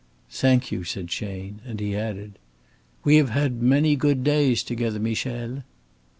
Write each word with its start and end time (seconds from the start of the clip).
"Thank 0.31 0.71
you," 0.71 0.83
said 0.83 1.09
Chayne, 1.09 1.61
and 1.63 1.79
he 1.79 1.95
added: 1.95 2.39
"We 3.03 3.17
have 3.17 3.29
had 3.29 3.61
many 3.61 3.95
good 3.95 4.23
days 4.23 4.63
together, 4.63 4.99
Michel." 4.99 5.61